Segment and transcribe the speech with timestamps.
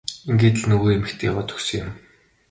[0.29, 1.91] Ингээд л нөгөө эмэгтэй яваад өгсөн юм.